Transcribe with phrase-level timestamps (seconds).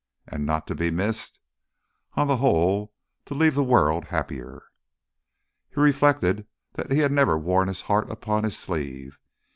[0.27, 1.39] And not to be missed!
[2.15, 2.91] On the whole
[3.25, 4.63] to leave the world happier!
[5.75, 9.19] He reflected that he had never worn his heart upon his sleeve.